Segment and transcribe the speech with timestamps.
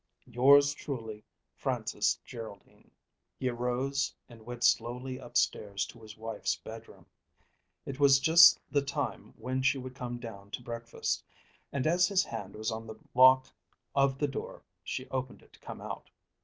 [0.25, 1.23] Yours truly,
[1.57, 2.89] FRANCIS GERALDINE.
[3.37, 7.05] He arose and went slowly up stairs to his wife's bedroom.
[7.85, 11.23] It was just the time when she would come down to breakfast,
[11.71, 13.45] and as his hand was on the lock
[13.93, 16.09] of the door she opened it to come out.